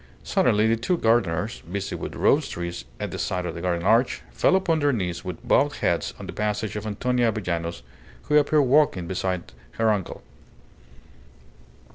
[0.23, 4.23] Suddenly the two gardeners, busy with rose trees at the side of the garden arch,
[4.31, 7.83] fell upon their knees with bowed heads on the passage of Antonia Avellanos,
[8.23, 10.23] who appeared walking beside her uncle.